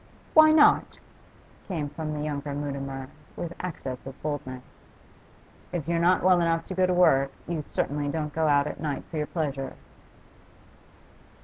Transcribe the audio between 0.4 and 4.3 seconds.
not?' came from the younger Mutimer, with access of